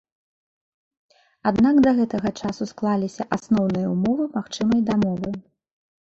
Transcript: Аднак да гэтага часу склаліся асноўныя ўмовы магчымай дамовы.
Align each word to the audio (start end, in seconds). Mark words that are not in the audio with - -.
Аднак 1.51 1.75
да 1.87 1.91
гэтага 1.99 2.29
часу 2.41 2.63
склаліся 2.73 3.27
асноўныя 3.39 3.93
ўмовы 3.93 4.27
магчымай 4.35 4.85
дамовы. 4.91 5.31